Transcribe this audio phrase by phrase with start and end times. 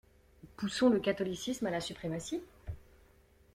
[0.57, 2.41] Poussons le catholicisme à la suprématie.